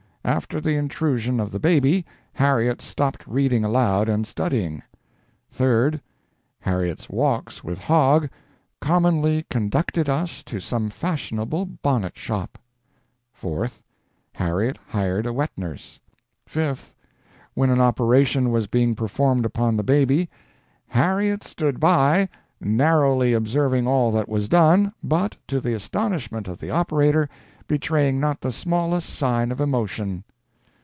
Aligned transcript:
After 0.23 0.61
the 0.61 0.75
intrusion 0.75 1.39
of 1.39 1.49
the 1.49 1.59
baby, 1.59 2.05
Harriet 2.33 2.79
stopped 2.79 3.25
reading 3.27 3.65
aloud 3.65 4.07
and 4.07 4.27
studying. 4.27 4.83
3d. 5.51 5.99
Harriet's 6.59 7.09
walks 7.09 7.63
with 7.63 7.79
Hogg 7.79 8.29
"commonly 8.79 9.47
conducted 9.49 10.07
us 10.07 10.43
to 10.43 10.59
some 10.59 10.91
fashionable 10.91 11.65
bonnet 11.81 12.15
shop." 12.15 12.59
4th. 13.35 13.81
Harriet 14.33 14.77
hired 14.89 15.25
a 15.25 15.33
wet 15.33 15.49
nurse. 15.57 15.99
5th. 16.47 16.93
When 17.55 17.71
an 17.71 17.81
operation 17.81 18.51
was 18.51 18.67
being 18.67 18.93
performed 18.93 19.43
upon 19.43 19.75
the 19.75 19.83
baby, 19.83 20.29
"Harriet 20.89 21.43
stood 21.43 21.79
by, 21.79 22.29
narrowly 22.61 23.33
observing 23.33 23.87
all 23.87 24.11
that 24.11 24.29
was 24.29 24.47
done, 24.47 24.93
but, 25.03 25.35
to 25.47 25.59
the 25.59 25.73
astonishment 25.73 26.47
of 26.47 26.59
the 26.59 26.69
operator, 26.69 27.27
betraying 27.67 28.19
not 28.19 28.41
the 28.41 28.51
smallest 28.51 29.09
sign 29.09 29.49
of 29.49 29.61
emotion." 29.61 30.21